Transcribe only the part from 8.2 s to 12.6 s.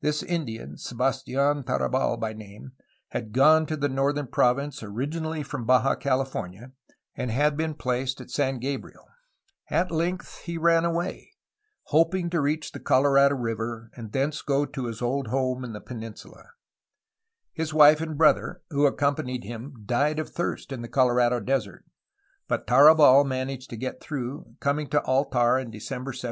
at San Gabriel. At length, he ran away, hoping to